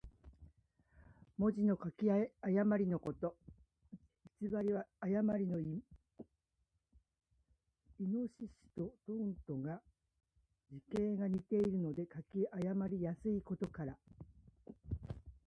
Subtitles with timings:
[1.37, 2.07] 文字の書き
[2.41, 3.37] 誤りのこと。
[4.41, 5.83] 「譌」は誤りの意。
[8.01, 8.29] 「亥」
[8.75, 9.79] と「豕」とが、
[10.71, 13.95] 字形が似ているので書き誤りやすいことから。